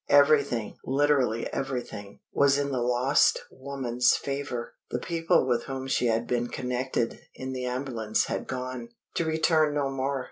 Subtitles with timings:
[0.09, 4.73] Everything, literally everything, was in the lost woman's favor.
[4.89, 9.75] The people with whom she had been connected in the ambulance had gone, to return
[9.75, 10.19] no more.